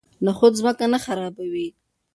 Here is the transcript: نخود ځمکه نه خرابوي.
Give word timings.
نخود 0.25 0.53
ځمکه 0.59 0.85
نه 0.93 0.99
خرابوي. 1.05 1.67